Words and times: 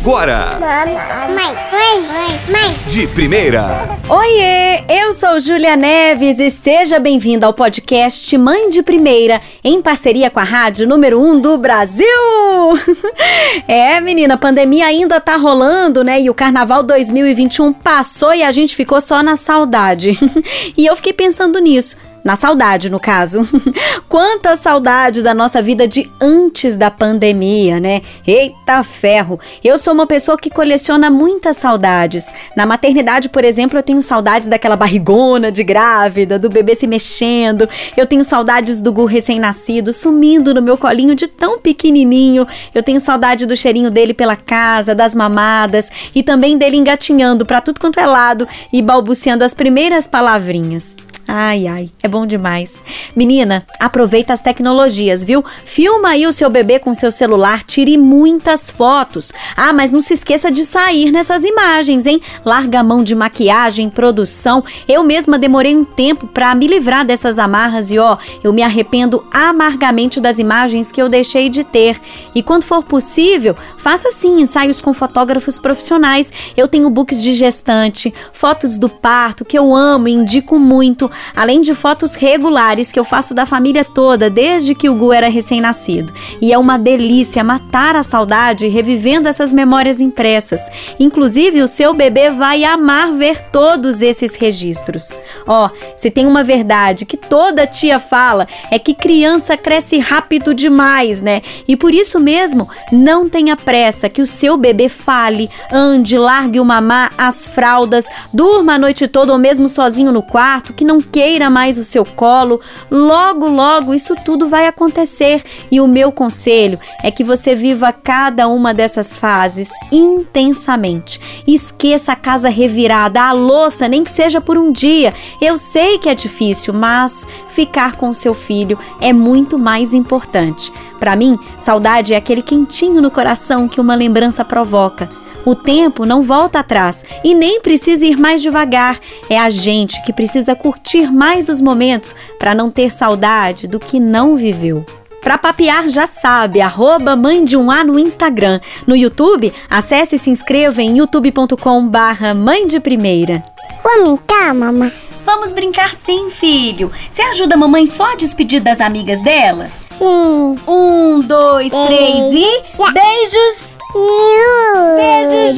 agora. 0.00 0.58
Mãe, 0.60 0.94
mãe, 1.28 2.00
mãe, 2.06 2.40
mãe. 2.50 2.76
De 2.86 3.06
primeira. 3.08 3.66
Oiê, 4.08 4.84
eu 4.88 5.12
sou 5.12 5.40
Júlia 5.40 5.76
Neves 5.76 6.38
e 6.38 6.50
seja 6.50 6.98
bem-vinda 6.98 7.46
ao 7.46 7.52
podcast 7.52 8.36
Mãe 8.38 8.70
de 8.70 8.82
Primeira, 8.82 9.40
em 9.62 9.82
parceria 9.82 10.30
com 10.30 10.38
a 10.40 10.44
rádio 10.44 10.86
número 10.86 11.20
1 11.20 11.30
um 11.30 11.40
do 11.40 11.58
Brasil. 11.58 12.06
é, 13.66 14.00
menina, 14.00 14.34
a 14.34 14.38
pandemia 14.38 14.86
ainda 14.86 15.20
tá 15.20 15.36
rolando, 15.36 16.04
né? 16.04 16.20
E 16.20 16.30
o 16.30 16.34
carnaval 16.34 16.82
2021 16.82 17.72
passou 17.72 18.32
e 18.32 18.42
a 18.42 18.52
gente 18.52 18.76
ficou 18.76 19.00
só 19.00 19.22
na 19.22 19.36
saudade. 19.36 20.18
e 20.76 20.86
eu 20.86 20.94
fiquei 20.94 21.12
pensando 21.12 21.58
nisso. 21.58 21.96
Na 22.28 22.36
saudade, 22.36 22.90
no 22.90 23.00
caso. 23.00 23.48
Quanta 24.06 24.54
saudade 24.54 25.22
da 25.22 25.32
nossa 25.32 25.62
vida 25.62 25.88
de 25.88 26.12
antes 26.20 26.76
da 26.76 26.90
pandemia, 26.90 27.80
né? 27.80 28.02
Eita 28.26 28.82
ferro! 28.82 29.40
Eu 29.64 29.78
sou 29.78 29.94
uma 29.94 30.06
pessoa 30.06 30.36
que 30.36 30.50
coleciona 30.50 31.08
muitas 31.08 31.56
saudades. 31.56 32.30
Na 32.54 32.66
maternidade, 32.66 33.30
por 33.30 33.46
exemplo, 33.46 33.78
eu 33.78 33.82
tenho 33.82 34.02
saudades 34.02 34.50
daquela 34.50 34.76
barrigona 34.76 35.50
de 35.50 35.64
grávida, 35.64 36.38
do 36.38 36.50
bebê 36.50 36.74
se 36.74 36.86
mexendo. 36.86 37.66
Eu 37.96 38.06
tenho 38.06 38.22
saudades 38.22 38.82
do 38.82 38.92
Gu 38.92 39.06
recém-nascido 39.06 39.90
sumindo 39.94 40.52
no 40.52 40.60
meu 40.60 40.76
colinho 40.76 41.14
de 41.14 41.28
tão 41.28 41.58
pequenininho. 41.58 42.46
Eu 42.74 42.82
tenho 42.82 43.00
saudade 43.00 43.46
do 43.46 43.56
cheirinho 43.56 43.90
dele 43.90 44.12
pela 44.12 44.36
casa, 44.36 44.94
das 44.94 45.14
mamadas 45.14 45.90
e 46.14 46.22
também 46.22 46.58
dele 46.58 46.76
engatinhando 46.76 47.46
para 47.46 47.62
tudo 47.62 47.80
quanto 47.80 47.98
é 47.98 48.04
lado 48.04 48.46
e 48.70 48.82
balbuciando 48.82 49.44
as 49.44 49.54
primeiras 49.54 50.06
palavrinhas. 50.06 50.94
Ai, 51.30 51.66
ai, 51.66 51.90
é 52.02 52.08
bom 52.08 52.24
demais. 52.24 52.80
Menina, 53.14 53.62
aproveita 53.78 54.32
as 54.32 54.40
tecnologias, 54.40 55.22
viu? 55.22 55.44
Filma 55.62 56.08
aí 56.08 56.26
o 56.26 56.32
seu 56.32 56.48
bebê 56.48 56.78
com 56.78 56.94
seu 56.94 57.10
celular, 57.10 57.64
tire 57.64 57.98
muitas 57.98 58.70
fotos. 58.70 59.34
Ah, 59.54 59.74
mas 59.74 59.92
não 59.92 60.00
se 60.00 60.14
esqueça 60.14 60.50
de 60.50 60.64
sair 60.64 61.12
nessas 61.12 61.44
imagens, 61.44 62.06
hein? 62.06 62.18
Larga 62.46 62.80
a 62.80 62.82
mão 62.82 63.04
de 63.04 63.14
maquiagem, 63.14 63.90
produção. 63.90 64.64
Eu 64.88 65.04
mesma 65.04 65.38
demorei 65.38 65.76
um 65.76 65.84
tempo 65.84 66.26
para 66.26 66.54
me 66.54 66.66
livrar 66.66 67.04
dessas 67.04 67.38
amarras 67.38 67.90
e 67.90 67.98
ó, 67.98 68.16
eu 68.42 68.50
me 68.50 68.62
arrependo 68.62 69.22
amargamente 69.30 70.22
das 70.22 70.38
imagens 70.38 70.90
que 70.90 71.02
eu 71.02 71.10
deixei 71.10 71.50
de 71.50 71.62
ter. 71.62 72.00
E 72.34 72.42
quando 72.42 72.64
for 72.64 72.82
possível, 72.82 73.54
faça 73.76 74.10
sim 74.10 74.40
ensaios 74.40 74.80
com 74.80 74.94
fotógrafos 74.94 75.58
profissionais. 75.58 76.32
Eu 76.56 76.66
tenho 76.66 76.88
books 76.88 77.22
de 77.22 77.34
gestante, 77.34 78.14
fotos 78.32 78.78
do 78.78 78.88
parto 78.88 79.44
que 79.44 79.58
eu 79.58 79.76
amo 79.76 80.08
e 80.08 80.12
indico 80.12 80.58
muito 80.58 81.10
além 81.34 81.60
de 81.60 81.74
fotos 81.74 82.14
regulares 82.14 82.92
que 82.92 82.98
eu 82.98 83.04
faço 83.04 83.34
da 83.34 83.46
família 83.46 83.84
toda 83.84 84.30
desde 84.30 84.74
que 84.74 84.88
o 84.88 84.94
Gu 84.94 85.12
era 85.12 85.28
recém-nascido. 85.28 86.12
E 86.40 86.52
é 86.52 86.58
uma 86.58 86.78
delícia 86.78 87.44
matar 87.44 87.96
a 87.96 88.02
saudade 88.02 88.68
revivendo 88.68 89.28
essas 89.28 89.52
memórias 89.52 90.00
impressas. 90.00 90.70
Inclusive, 90.98 91.62
o 91.62 91.68
seu 91.68 91.94
bebê 91.94 92.30
vai 92.30 92.64
amar 92.64 93.12
ver 93.12 93.50
todos 93.50 94.02
esses 94.02 94.36
registros. 94.36 95.14
Ó, 95.46 95.66
oh, 95.66 95.70
se 95.96 96.10
tem 96.10 96.26
uma 96.26 96.44
verdade 96.44 97.04
que 97.04 97.16
toda 97.16 97.66
tia 97.66 97.98
fala 97.98 98.46
é 98.70 98.78
que 98.78 98.94
criança 98.94 99.56
cresce 99.56 99.98
rápido 99.98 100.54
demais, 100.54 101.22
né? 101.22 101.42
E 101.66 101.76
por 101.76 101.94
isso 101.94 102.18
mesmo, 102.20 102.68
não 102.92 103.28
tenha 103.28 103.56
pressa 103.56 104.08
que 104.08 104.22
o 104.22 104.26
seu 104.26 104.56
bebê 104.56 104.88
fale, 104.88 105.50
ande, 105.72 106.16
largue 106.16 106.60
o 106.60 106.64
mamá, 106.64 107.10
as 107.16 107.48
fraldas, 107.48 108.06
durma 108.32 108.74
a 108.74 108.78
noite 108.78 109.08
toda 109.08 109.32
ou 109.32 109.38
mesmo 109.38 109.68
sozinho 109.68 110.12
no 110.12 110.22
quarto, 110.22 110.72
que 110.72 110.84
não 110.84 111.00
queira 111.10 111.50
mais 111.50 111.78
o 111.78 111.84
seu 111.84 112.04
colo, 112.04 112.60
logo, 112.90 113.46
logo 113.46 113.94
isso 113.94 114.14
tudo 114.24 114.48
vai 114.48 114.66
acontecer. 114.66 115.42
E 115.70 115.80
o 115.80 115.86
meu 115.86 116.12
conselho 116.12 116.78
é 117.02 117.10
que 117.10 117.24
você 117.24 117.54
viva 117.54 117.92
cada 117.92 118.48
uma 118.48 118.72
dessas 118.74 119.16
fases 119.16 119.70
intensamente. 119.90 121.20
Esqueça 121.46 122.12
a 122.12 122.16
casa 122.16 122.48
revirada, 122.48 123.22
a 123.22 123.32
louça, 123.32 123.88
nem 123.88 124.04
que 124.04 124.10
seja 124.10 124.40
por 124.40 124.58
um 124.58 124.72
dia. 124.72 125.14
Eu 125.40 125.56
sei 125.56 125.98
que 125.98 126.08
é 126.08 126.14
difícil, 126.14 126.72
mas 126.72 127.26
ficar 127.48 127.96
com 127.96 128.12
seu 128.12 128.34
filho 128.34 128.78
é 129.00 129.12
muito 129.12 129.58
mais 129.58 129.94
importante. 129.94 130.72
Para 130.98 131.16
mim, 131.16 131.38
saudade 131.56 132.14
é 132.14 132.16
aquele 132.16 132.42
quentinho 132.42 133.00
no 133.00 133.10
coração 133.10 133.68
que 133.68 133.80
uma 133.80 133.94
lembrança 133.94 134.44
provoca. 134.44 135.08
O 135.48 135.54
tempo 135.54 136.04
não 136.04 136.20
volta 136.20 136.58
atrás 136.58 137.06
e 137.24 137.34
nem 137.34 137.62
precisa 137.62 138.04
ir 138.04 138.18
mais 138.18 138.42
devagar. 138.42 139.00
É 139.30 139.38
a 139.38 139.48
gente 139.48 140.02
que 140.02 140.12
precisa 140.12 140.54
curtir 140.54 141.10
mais 141.10 141.48
os 141.48 141.58
momentos 141.58 142.14
para 142.38 142.54
não 142.54 142.70
ter 142.70 142.92
saudade 142.92 143.66
do 143.66 143.80
que 143.80 143.98
não 143.98 144.36
viveu. 144.36 144.84
Para 145.22 145.38
papear 145.38 145.88
já 145.88 146.06
sabe, 146.06 146.60
arroba 146.60 147.16
mãe 147.16 147.42
de 147.42 147.56
um 147.56 147.70
A 147.70 147.82
no 147.82 147.98
Instagram. 147.98 148.60
No 148.86 148.94
YouTube, 148.94 149.50
acesse 149.70 150.16
e 150.16 150.18
se 150.18 150.28
inscreva 150.28 150.82
em 150.82 150.98
youtube.com 150.98 151.88
barra 151.88 152.34
mãe 152.34 152.66
de 152.66 152.78
primeira. 152.78 153.42
Vamos 153.82 154.18
brincar, 154.18 154.52
mamãe? 154.52 154.92
Vamos 155.24 155.54
brincar 155.54 155.94
sim, 155.94 156.28
filho. 156.28 156.92
Você 157.10 157.22
ajuda 157.22 157.54
a 157.54 157.58
mamãe 157.58 157.86
só 157.86 158.12
a 158.12 158.16
despedir 158.16 158.60
das 158.60 158.82
amigas 158.82 159.22
dela? 159.22 159.70
Sim. 159.96 160.58
Um, 160.68 161.20
dois, 161.20 161.72
três 161.72 162.32
e... 162.34 162.62
Beijos! 162.92 163.76
Beijos 163.94 164.57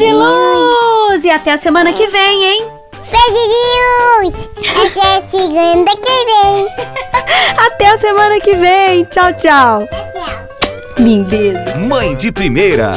de 0.00 0.12
luz! 0.14 1.24
E 1.24 1.30
até 1.30 1.52
a 1.52 1.56
semana 1.58 1.92
que 1.92 2.06
vem, 2.06 2.44
hein? 2.44 2.66
Beijo 3.10 3.48
de 3.48 4.28
luz! 4.30 4.50
Até 4.86 5.16
a 5.18 5.22
segunda 5.28 5.90
que 5.90 6.24
vem! 6.24 6.66
até 7.66 7.86
a 7.90 7.96
semana 7.98 8.40
que 8.40 8.54
vem! 8.54 9.04
Tchau, 9.04 9.30
tchau! 9.34 9.86
Tchau. 9.86 10.48
Lindeza! 10.98 11.78
Mãe 11.80 12.16
de 12.16 12.32
primeira. 12.32 12.92